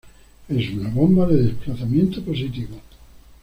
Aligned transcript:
Es 0.49 0.67
una 0.71 0.89
bomba 0.89 1.27
de 1.27 1.43
desplazamiento 1.43 2.23
positivo. 2.25 2.77